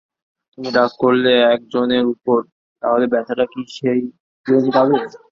তুমি 0.51 0.69
রাগ 0.71 0.91
করলে 1.03 1.31
এক 1.53 1.61
জনের 1.73 2.05
উপর, 2.13 2.39
তাহলে 2.83 3.05
ব্যথাটা 3.13 3.45
কি 3.51 3.61
সেই 3.77 4.01
জনই 4.45 4.71
পাবে। 4.75 4.95